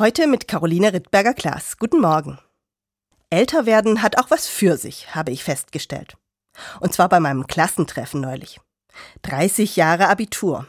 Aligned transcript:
Heute 0.00 0.26
mit 0.26 0.48
Caroline 0.48 0.94
Rittberger-Klaas. 0.94 1.76
Guten 1.76 2.00
Morgen. 2.00 2.38
Älter 3.28 3.66
werden 3.66 4.00
hat 4.00 4.16
auch 4.16 4.30
was 4.30 4.46
für 4.48 4.78
sich, 4.78 5.14
habe 5.14 5.30
ich 5.30 5.44
festgestellt. 5.44 6.16
Und 6.80 6.94
zwar 6.94 7.10
bei 7.10 7.20
meinem 7.20 7.46
Klassentreffen 7.46 8.18
neulich. 8.22 8.60
30 9.20 9.76
Jahre 9.76 10.08
Abitur. 10.08 10.64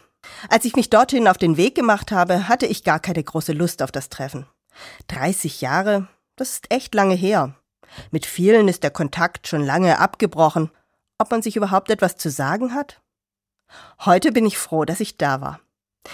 Als 0.50 0.66
ich 0.66 0.76
mich 0.76 0.90
dorthin 0.90 1.30
auf 1.30 1.38
den 1.38 1.56
Weg 1.56 1.76
gemacht 1.76 2.12
habe, 2.12 2.50
hatte 2.50 2.66
ich 2.66 2.84
gar 2.84 3.00
keine 3.00 3.24
große 3.24 3.54
Lust 3.54 3.82
auf 3.82 3.94
das 3.94 4.10
Treffen. 4.10 4.48
30 5.08 5.62
Jahre, 5.62 6.10
das 6.36 6.52
ist 6.52 6.70
echt 6.70 6.94
lange 6.94 7.16
her. 7.16 7.56
Mit 8.12 8.26
vielen 8.26 8.68
ist 8.68 8.84
der 8.84 8.92
Kontakt 8.92 9.48
schon 9.48 9.66
lange 9.66 10.00
abgebrochen. 10.00 10.72
Ob 11.20 11.32
man 11.32 11.42
sich 11.42 11.56
überhaupt 11.56 11.90
etwas 11.90 12.18
zu 12.18 12.30
sagen 12.30 12.74
hat? 12.74 13.02
Heute 14.04 14.34
bin 14.34 14.46
ich 14.46 14.58
froh, 14.58 14.84
dass 14.84 15.00
ich 15.00 15.16
da 15.16 15.40
war. 15.40 15.62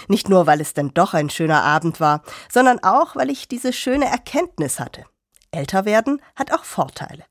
Nicht 0.08 0.28
nur, 0.28 0.46
weil 0.46 0.60
es 0.60 0.74
dann 0.74 0.92
doch 0.94 1.14
ein 1.14 1.30
schöner 1.30 1.62
Abend 1.62 2.00
war, 2.00 2.22
sondern 2.50 2.82
auch, 2.82 3.16
weil 3.16 3.30
ich 3.30 3.48
diese 3.48 3.72
schöne 3.72 4.06
Erkenntnis 4.06 4.78
hatte. 4.80 5.04
Älter 5.50 5.84
werden 5.84 6.20
hat 6.36 6.52
auch 6.52 6.64
Vorteile. 6.64 7.24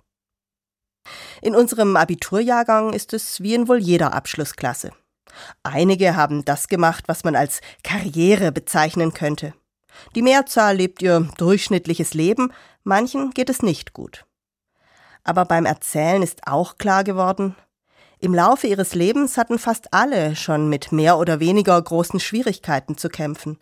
In 1.42 1.56
unserem 1.56 1.96
Abiturjahrgang 1.96 2.94
ist 2.94 3.14
es 3.14 3.42
wie 3.42 3.54
in 3.54 3.68
wohl 3.68 3.78
jeder 3.78 4.14
Abschlussklasse. 4.14 4.92
Einige 5.64 6.16
haben 6.16 6.44
das 6.46 6.68
gemacht, 6.68 7.06
was 7.08 7.24
man 7.24 7.36
als 7.36 7.62
Karriere 7.84 8.52
bezeichnen 8.52 9.14
könnte. 9.14 9.54
Die 10.16 10.22
Mehrzahl 10.22 10.76
lebt 10.76 11.02
ihr 11.02 11.30
durchschnittliches 11.38 12.14
Leben, 12.14 12.52
manchen 12.84 13.32
geht 13.32 13.50
es 13.50 13.62
nicht 13.62 13.94
gut. 13.94 14.26
Aber 15.24 15.46
beim 15.46 15.66
Erzählen 15.66 16.24
ist 16.24 16.48
auch 16.48 16.78
klar 16.78 17.04
geworden, 17.04 17.56
im 18.20 18.34
Laufe 18.34 18.68
ihres 18.68 18.96
Lebens 18.96 19.38
hatten 19.38 19.60
fast 19.60 19.94
alle 19.94 20.36
schon 20.36 20.70
mit 20.70 20.92
mehr 20.92 21.18
oder 21.18 21.40
weniger 21.40 21.80
großen 21.80 22.20
Schwierigkeiten 22.20 22.98
zu 22.98 23.10
kämpfen. 23.10 23.60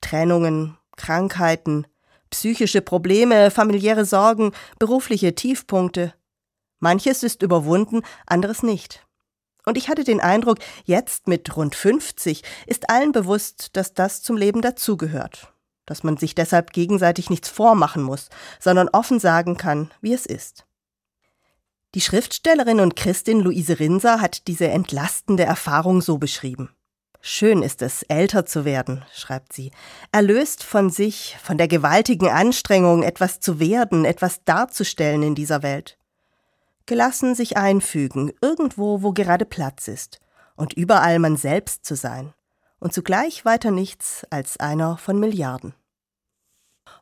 Trennungen, 0.00 0.78
Krankheiten, 0.96 1.86
psychische 2.30 2.80
Probleme, 2.80 3.50
familiäre 3.50 4.06
Sorgen, 4.06 4.52
berufliche 4.78 5.34
Tiefpunkte. 5.34 6.14
Manches 6.80 7.22
ist 7.22 7.42
überwunden, 7.42 8.02
anderes 8.26 8.62
nicht. 8.62 9.06
Und 9.64 9.76
ich 9.76 9.88
hatte 9.88 10.04
den 10.04 10.20
Eindruck, 10.20 10.58
jetzt 10.84 11.28
mit 11.28 11.54
rund 11.56 11.74
50 11.74 12.42
ist 12.66 12.90
allen 12.90 13.12
bewusst, 13.12 13.76
dass 13.76 13.94
das 13.94 14.22
zum 14.22 14.36
Leben 14.36 14.62
dazugehört, 14.62 15.52
dass 15.86 16.02
man 16.02 16.16
sich 16.16 16.34
deshalb 16.34 16.72
gegenseitig 16.72 17.30
nichts 17.30 17.48
vormachen 17.48 18.02
muss, 18.02 18.30
sondern 18.58 18.88
offen 18.88 19.20
sagen 19.20 19.56
kann, 19.56 19.90
wie 20.00 20.14
es 20.14 20.26
ist. 20.26 20.64
Die 21.94 22.00
Schriftstellerin 22.00 22.80
und 22.80 22.96
Christin 22.96 23.40
Luise 23.40 23.78
Rinser 23.78 24.22
hat 24.22 24.46
diese 24.46 24.68
entlastende 24.68 25.44
Erfahrung 25.44 26.00
so 26.00 26.16
beschrieben. 26.16 26.70
Schön 27.20 27.62
ist 27.62 27.82
es, 27.82 28.02
älter 28.04 28.46
zu 28.46 28.64
werden, 28.64 29.04
schreibt 29.14 29.52
sie, 29.52 29.70
erlöst 30.10 30.64
von 30.64 30.88
sich, 30.88 31.36
von 31.42 31.58
der 31.58 31.68
gewaltigen 31.68 32.28
Anstrengung, 32.28 33.02
etwas 33.02 33.40
zu 33.40 33.60
werden, 33.60 34.06
etwas 34.06 34.42
darzustellen 34.44 35.22
in 35.22 35.34
dieser 35.34 35.62
Welt. 35.62 35.98
Gelassen 36.86 37.34
sich 37.34 37.58
einfügen, 37.58 38.32
irgendwo, 38.40 39.02
wo 39.02 39.12
gerade 39.12 39.44
Platz 39.44 39.86
ist, 39.86 40.18
und 40.56 40.72
überall 40.72 41.18
man 41.18 41.36
selbst 41.36 41.84
zu 41.84 41.94
sein, 41.94 42.32
und 42.80 42.94
zugleich 42.94 43.44
weiter 43.44 43.70
nichts 43.70 44.26
als 44.30 44.58
einer 44.58 44.96
von 44.96 45.20
Milliarden. 45.20 45.74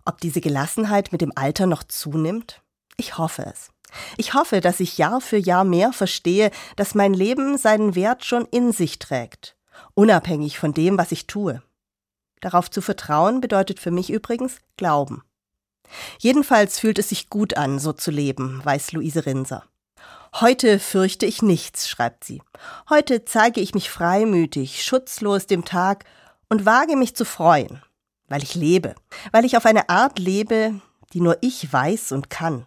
Ob 0.04 0.20
diese 0.20 0.40
Gelassenheit 0.40 1.12
mit 1.12 1.20
dem 1.20 1.32
Alter 1.34 1.66
noch 1.66 1.84
zunimmt? 1.84 2.60
Ich 2.96 3.16
hoffe 3.16 3.46
es. 3.46 3.70
Ich 4.16 4.34
hoffe, 4.34 4.60
dass 4.60 4.80
ich 4.80 4.98
Jahr 4.98 5.20
für 5.20 5.36
Jahr 5.36 5.64
mehr 5.64 5.92
verstehe, 5.92 6.50
dass 6.76 6.94
mein 6.94 7.14
Leben 7.14 7.58
seinen 7.58 7.94
Wert 7.94 8.24
schon 8.24 8.46
in 8.46 8.72
sich 8.72 8.98
trägt, 8.98 9.56
unabhängig 9.94 10.58
von 10.58 10.72
dem, 10.72 10.98
was 10.98 11.12
ich 11.12 11.26
tue. 11.26 11.62
Darauf 12.40 12.70
zu 12.70 12.80
vertrauen 12.80 13.40
bedeutet 13.40 13.80
für 13.80 13.90
mich 13.90 14.10
übrigens 14.10 14.58
Glauben. 14.76 15.22
Jedenfalls 16.18 16.78
fühlt 16.78 16.98
es 16.98 17.08
sich 17.08 17.30
gut 17.30 17.56
an, 17.56 17.78
so 17.78 17.92
zu 17.92 18.10
leben, 18.10 18.64
weiß 18.64 18.92
Luise 18.92 19.26
Rinser. 19.26 19.64
Heute 20.34 20.78
fürchte 20.78 21.26
ich 21.26 21.42
nichts, 21.42 21.88
schreibt 21.88 22.24
sie. 22.24 22.40
Heute 22.88 23.24
zeige 23.24 23.60
ich 23.60 23.74
mich 23.74 23.90
freimütig, 23.90 24.84
schutzlos 24.84 25.46
dem 25.46 25.64
Tag 25.64 26.04
und 26.48 26.64
wage 26.64 26.96
mich 26.96 27.16
zu 27.16 27.24
freuen, 27.24 27.82
weil 28.28 28.42
ich 28.42 28.54
lebe, 28.54 28.94
weil 29.32 29.44
ich 29.44 29.56
auf 29.56 29.66
eine 29.66 29.88
Art 29.88 30.18
lebe, 30.18 30.80
die 31.12 31.20
nur 31.20 31.38
ich 31.40 31.72
weiß 31.72 32.12
und 32.12 32.30
kann. 32.30 32.66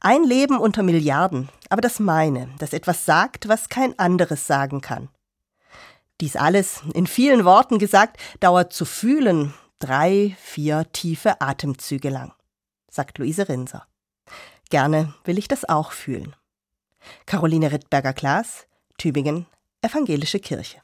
Ein 0.00 0.24
Leben 0.24 0.58
unter 0.58 0.82
Milliarden, 0.82 1.48
aber 1.70 1.80
das 1.80 1.98
meine, 1.98 2.48
das 2.58 2.72
etwas 2.72 3.04
sagt, 3.04 3.48
was 3.48 3.68
kein 3.68 3.98
anderes 3.98 4.46
sagen 4.46 4.80
kann. 4.80 5.08
Dies 6.20 6.36
alles, 6.36 6.82
in 6.94 7.06
vielen 7.06 7.44
Worten 7.44 7.78
gesagt, 7.78 8.18
dauert 8.40 8.72
zu 8.72 8.84
fühlen 8.84 9.54
drei, 9.78 10.36
vier 10.40 10.90
tiefe 10.92 11.40
Atemzüge 11.40 12.08
lang, 12.08 12.32
sagt 12.88 13.18
Luise 13.18 13.48
Rinser. 13.48 13.86
Gerne 14.70 15.14
will 15.24 15.38
ich 15.38 15.48
das 15.48 15.68
auch 15.68 15.92
fühlen. 15.92 16.34
Caroline 17.26 17.70
Rittberger-Klaas, 17.70 18.66
Tübingen, 18.96 19.46
Evangelische 19.82 20.40
Kirche. 20.40 20.78